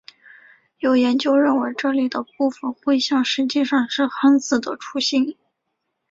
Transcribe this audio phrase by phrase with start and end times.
[0.79, 5.37] 有研究认为这里的部分绘像实际上是汉字的雏形。